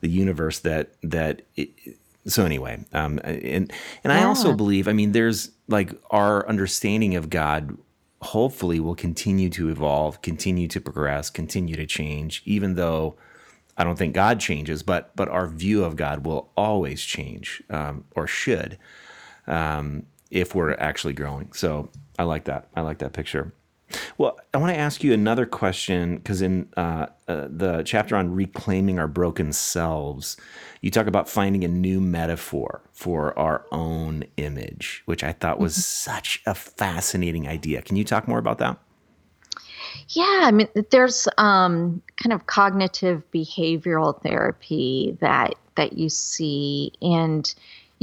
[0.00, 0.60] the universe.
[0.60, 1.42] That that.
[1.56, 1.70] It,
[2.26, 3.70] so anyway, um, and
[4.02, 4.88] and I also believe.
[4.88, 7.76] I mean, there's like our understanding of God.
[8.22, 12.42] Hopefully, will continue to evolve, continue to progress, continue to change.
[12.46, 13.16] Even though
[13.76, 18.04] I don't think God changes, but but our view of God will always change, um,
[18.14, 18.78] or should,
[19.46, 21.52] um, if we're actually growing.
[21.52, 22.68] So I like that.
[22.76, 23.52] I like that picture.
[24.18, 28.34] Well, I want to ask you another question because in uh, uh, the chapter on
[28.34, 30.36] reclaiming our broken selves,
[30.80, 35.84] you talk about finding a new metaphor for our own image, which I thought was
[35.84, 37.82] such a fascinating idea.
[37.82, 38.78] Can you talk more about that?
[40.08, 47.52] Yeah, I mean, there's um, kind of cognitive behavioral therapy that that you see, and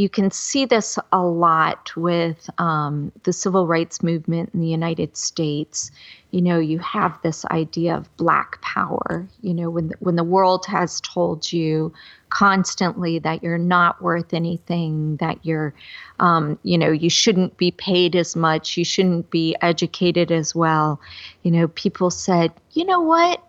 [0.02, 5.16] you can see this a lot with um, the civil rights movement in the United
[5.16, 5.92] States.
[6.32, 9.28] You know, you have this idea of black power.
[9.42, 11.94] You know, when when the world has told you
[12.30, 15.72] constantly that you're not worth anything, that you're,
[16.20, 21.00] um, you know, you shouldn't be paid as much, you shouldn't be educated as well.
[21.44, 23.44] You know, people said, you know what?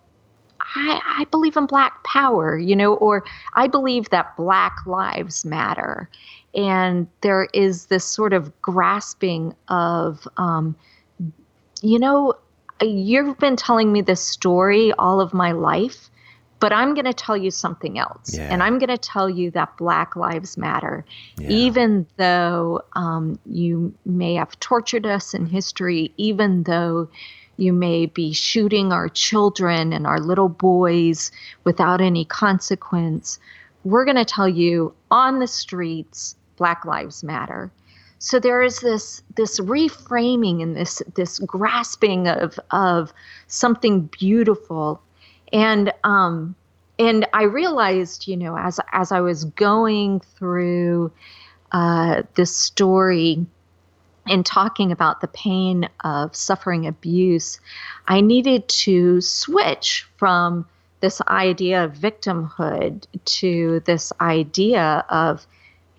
[0.74, 3.24] I, I believe in black power, you know, or
[3.54, 6.08] I believe that black lives matter.
[6.54, 10.76] And there is this sort of grasping of, um,
[11.80, 12.34] you know,
[12.80, 16.10] you've been telling me this story all of my life,
[16.60, 18.36] but I'm going to tell you something else.
[18.36, 18.48] Yeah.
[18.50, 21.04] And I'm going to tell you that Black Lives Matter,
[21.38, 21.48] Yeah.
[21.48, 27.08] even though um, you may have tortured us in history, even though
[27.56, 31.30] you may be shooting our children and our little boys
[31.64, 33.38] without any consequence.
[33.84, 37.72] We're going to tell you on the streets, Black Lives Matter.
[38.20, 43.12] So there is this this reframing and this this grasping of of
[43.48, 45.02] something beautiful,
[45.52, 46.54] and um,
[47.00, 51.10] and I realized, you know, as as I was going through
[51.72, 53.44] uh, this story
[54.28, 57.58] and talking about the pain of suffering abuse,
[58.06, 60.64] I needed to switch from
[61.00, 63.06] this idea of victimhood
[63.40, 65.44] to this idea of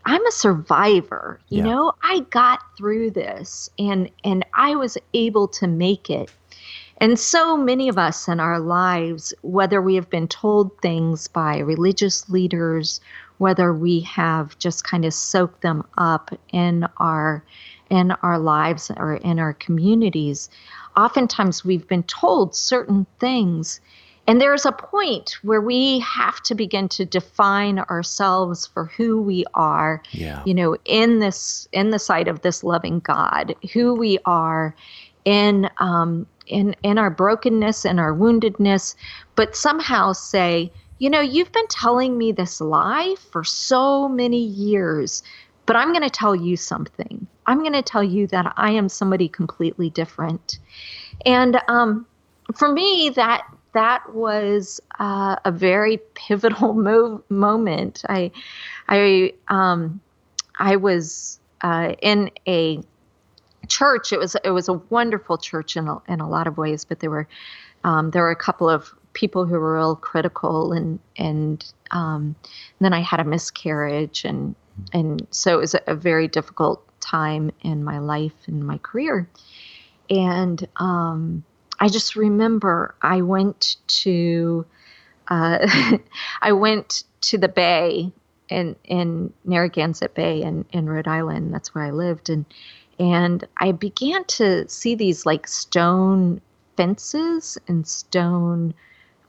[0.06, 1.42] I'm a survivor.
[1.50, 1.64] You Yeah.
[1.64, 6.32] know, I got through this and and I was able to make it.
[7.00, 11.60] And so many of us in our lives, whether we have been told things by
[11.60, 13.02] religious leaders,
[13.40, 17.44] whether we have just kind of soaked them up in our
[17.90, 20.50] in our lives or in our communities,
[20.98, 23.82] oftentimes we've been told certain things.
[24.26, 29.46] And there's a point where we have to begin to define ourselves for who we
[29.54, 30.42] are Yeah.
[30.46, 34.76] you know in this in the sight of this loving god who we are
[35.26, 38.96] in um in in our brokenness and our woundedness
[39.36, 45.24] but somehow say you know you've been telling me this lie for so many years
[45.66, 48.90] but i'm going to tell you something i'm going to tell you that i am
[48.90, 50.60] somebody completely different
[51.26, 52.06] and um
[52.54, 53.44] for me that
[53.74, 58.32] that was uh, a very pivotal mo- moment i
[58.90, 60.00] i um
[60.60, 62.80] I was uh, in a
[63.68, 64.14] church.
[64.14, 67.00] It was it was a wonderful church in a, in a lot of ways, but
[67.00, 67.28] there were
[67.84, 72.36] um, there were a couple of people who were real critical, and and um,
[72.80, 74.56] then I had a miscarriage, and
[74.92, 79.30] and so it was a, a very difficult time in my life and my career,
[80.10, 81.44] and um,
[81.84, 84.66] I just remember I went to
[85.28, 85.68] uh,
[86.42, 88.10] I went to the bay
[88.48, 91.54] in in Narragansett Bay in, in Rhode Island.
[91.54, 92.46] That's where I lived, and
[93.00, 96.40] and I began to see these like stone
[96.78, 98.74] fences and stone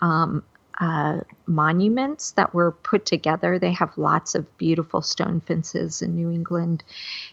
[0.00, 0.44] um,
[0.78, 3.58] uh, monuments that were put together.
[3.58, 6.84] They have lots of beautiful stone fences in New England,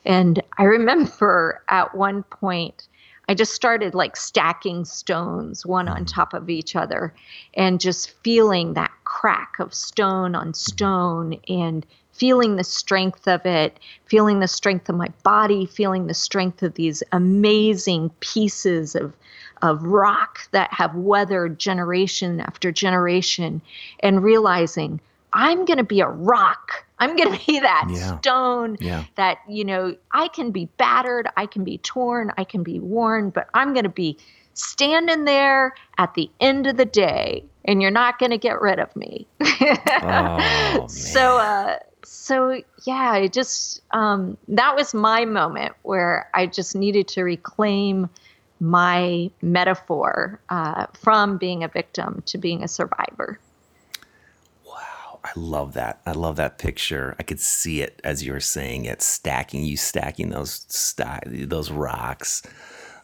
[0.03, 2.87] and I remember at one point.
[3.31, 6.05] I just started like stacking stones one on mm-hmm.
[6.05, 7.13] top of each other
[7.53, 10.53] and just feeling that crack of stone on mm-hmm.
[10.53, 16.13] stone and feeling the strength of it, feeling the strength of my body, feeling the
[16.13, 19.13] strength of these amazing pieces of
[19.61, 23.61] of rock that have weathered generation after generation
[24.01, 24.99] and realizing
[25.33, 26.85] I'm going to be a rock.
[26.99, 28.17] I'm going to be that Yeah.
[28.19, 29.05] stone Yeah.
[29.15, 33.29] that, you know, I can be battered, I can be torn, I can be worn,
[33.29, 34.17] but I'm going to be
[34.53, 38.79] standing there at the end of the day and you're not going to get rid
[38.79, 39.27] of me.
[40.03, 46.75] Oh, so uh so yeah, it just um that was my moment where I just
[46.75, 48.09] needed to reclaim
[48.59, 53.39] my metaphor uh, from being a victim to being a survivor.
[55.23, 56.01] I love that.
[56.05, 57.15] I love that picture.
[57.19, 61.69] I could see it as you were saying it, stacking you stacking those sta- those
[61.71, 62.41] rocks,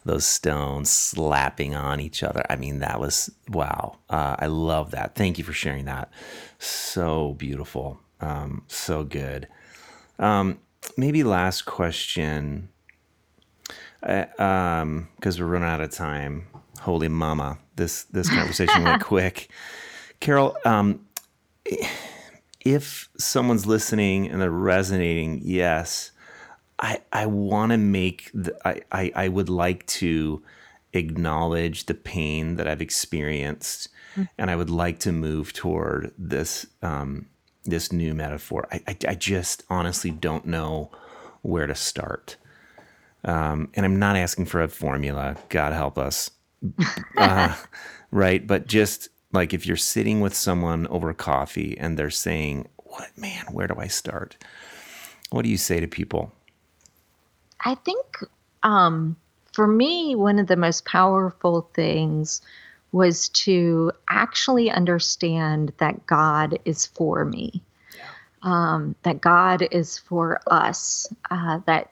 [0.04, 2.44] those stones slapping on each other.
[2.50, 3.98] I mean, that was wow.
[4.10, 5.14] Uh, I love that.
[5.14, 6.10] Thank you for sharing that.
[6.58, 8.00] So beautiful.
[8.20, 9.46] Um, so good.
[10.18, 10.58] Um,
[10.96, 12.68] maybe last question,
[14.00, 16.48] because um, we're running out of time.
[16.80, 19.50] Holy mama, this this conversation went quick.
[20.20, 21.06] Carol, um,
[22.60, 26.10] if someone's listening and they're resonating, yes,
[26.78, 30.42] I I want to make the, I, I I would like to
[30.92, 33.88] acknowledge the pain that I've experienced,
[34.36, 37.26] and I would like to move toward this um,
[37.64, 38.68] this new metaphor.
[38.70, 40.90] I, I I just honestly don't know
[41.42, 42.36] where to start,
[43.24, 45.36] um, and I'm not asking for a formula.
[45.48, 46.30] God help us,
[47.16, 47.54] uh,
[48.10, 48.46] right?
[48.46, 53.46] But just like if you're sitting with someone over coffee and they're saying, "What man?
[53.50, 54.36] Where do I start?"
[55.30, 56.32] What do you say to people?
[57.60, 58.04] I think
[58.62, 59.16] um,
[59.52, 62.40] for me, one of the most powerful things
[62.92, 67.62] was to actually understand that God is for me,
[68.42, 71.90] um, that God is for us, uh, that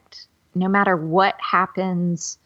[0.55, 2.39] no matter what happens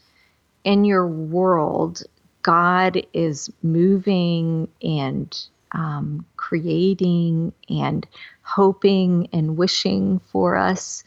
[0.66, 2.04] in your world,
[2.44, 5.38] God is moving and
[5.74, 8.06] um, creating and
[8.42, 11.04] hoping and wishing for us.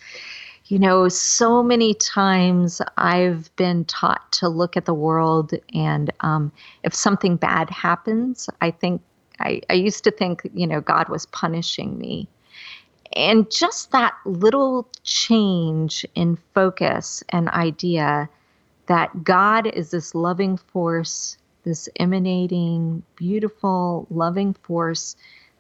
[0.66, 6.53] You know, so many times I've been taught to look at the world, and um,
[6.82, 9.03] if something bad happens, I think
[9.41, 12.28] I, I used to think, you know, God was punishing me.
[13.14, 18.28] And just that little change in focus and idea
[18.87, 25.16] that God is this loving force, this emanating, beautiful, loving force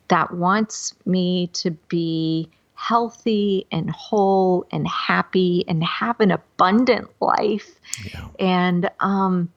[0.08, 7.78] that wants me to be healthy and whole and happy and have an abundant life.
[8.12, 8.28] Yeah.
[8.38, 9.50] And um,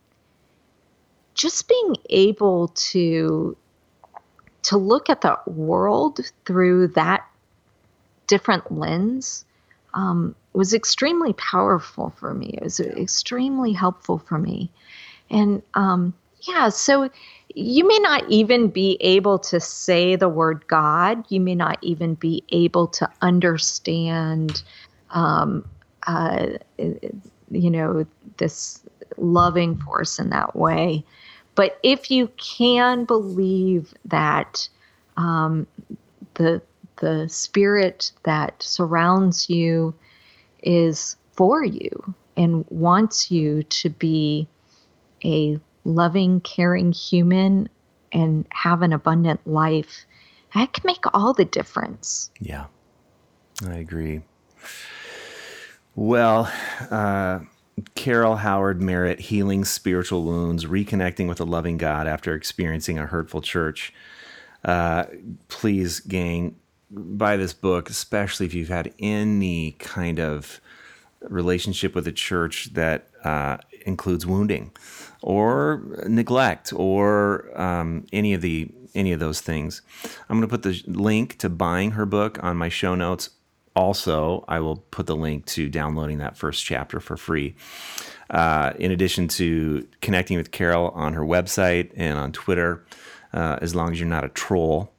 [1.34, 3.55] just being able to
[4.63, 7.26] to look at the world through that
[8.28, 9.45] different lens
[9.93, 12.49] um, was extremely powerful for me.
[12.58, 14.72] It was extremely helpful for me.
[15.30, 16.14] And um,
[16.47, 17.10] yeah, so
[17.53, 21.26] you may not even be able to say the word God.
[21.30, 24.64] You may not even be able to understand,
[25.12, 25.64] um,
[26.08, 26.47] uh,
[26.78, 28.05] you know,
[28.38, 28.82] this
[29.18, 31.03] loving force in that way.
[31.55, 34.68] But if you can believe that
[35.18, 35.68] um,
[36.36, 36.62] the
[36.99, 39.93] the spirit that surrounds you
[40.64, 44.47] is for you and wants you to be
[45.24, 47.70] a loving, caring human
[48.12, 50.05] and have an abundant life,
[50.53, 52.32] that can make all the difference.
[52.39, 52.66] Yeah,
[53.66, 54.22] I agree.
[55.95, 56.51] Well,
[56.91, 57.39] uh,
[57.95, 63.41] Carol Howard Merritt, Healing Spiritual Wounds, Reconnecting with a Loving God After Experiencing a Hurtful
[63.41, 63.93] Church.
[64.64, 65.05] Uh,
[65.47, 66.55] please, gang,
[66.90, 70.60] buy this book, especially if you've had any kind of
[71.22, 74.72] relationship with a church that uh, includes wounding
[75.22, 79.82] or neglect or um, any of the any of those things.
[80.30, 83.30] I'm going to put the link to buying her book on my show notes.
[83.76, 87.56] Also, I will put the link to downloading that first chapter for free.
[88.30, 92.84] Uh, in addition to connecting with Carol on her website and on Twitter,
[93.34, 94.92] uh, as long as you're not a troll,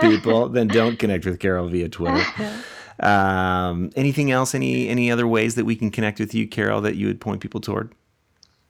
[0.00, 2.24] people, then don't connect with Carol via Twitter.
[3.00, 4.54] Um, anything else?
[4.54, 7.40] Any any other ways that we can connect with you, Carol, that you would point
[7.40, 7.94] people toward?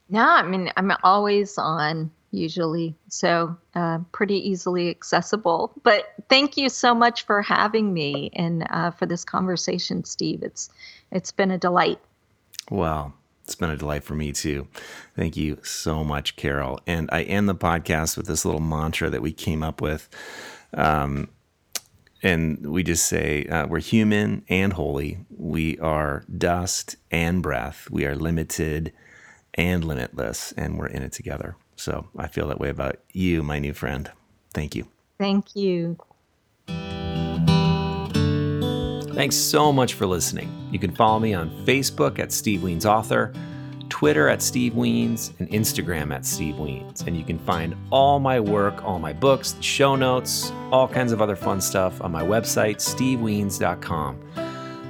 [0.08, 5.72] No, I mean, I'm always on usually, so uh, pretty easily accessible.
[5.82, 10.42] But thank you so much for having me and uh, for this conversation, Steve.
[10.42, 10.70] It's
[11.10, 12.00] it's been a delight.
[12.70, 13.12] Well,
[13.50, 14.68] it's been a delight for me too.
[15.16, 16.78] Thank you so much, Carol.
[16.86, 20.08] And I end the podcast with this little mantra that we came up with.
[20.72, 21.28] Um,
[22.22, 25.18] and we just say, uh, we're human and holy.
[25.36, 27.88] We are dust and breath.
[27.90, 28.92] We are limited
[29.54, 31.56] and limitless, and we're in it together.
[31.74, 34.08] So I feel that way about you, my new friend.
[34.54, 34.86] Thank you.
[35.18, 35.96] Thank you.
[39.20, 40.50] Thanks so much for listening.
[40.72, 43.34] You can follow me on Facebook at Steve Wiens Author,
[43.90, 47.02] Twitter at Steve Wiens, and Instagram at Steve Wiens.
[47.06, 51.12] And you can find all my work, all my books, the show notes, all kinds
[51.12, 54.18] of other fun stuff on my website, stevewiens.com.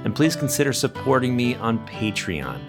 [0.05, 2.61] And please consider supporting me on Patreon.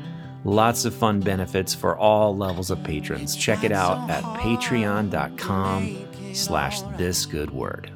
[0.45, 3.37] Lots of fun benefits for all levels of patrons.
[3.37, 7.93] Check it out at patreon.com slash this good word.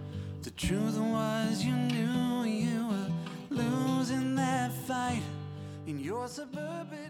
[5.87, 7.06] In your suburban